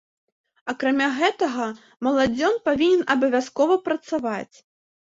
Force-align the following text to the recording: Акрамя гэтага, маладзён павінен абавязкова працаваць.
Акрамя 0.73 1.09
гэтага, 1.19 1.67
маладзён 2.09 2.59
павінен 2.69 3.07
абавязкова 3.17 3.81
працаваць. 3.89 4.55